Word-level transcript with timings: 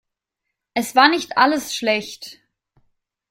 Es 0.73 0.95
war 0.95 1.09
nicht 1.09 1.37
alles 1.37 1.75
schlecht. 1.75 2.39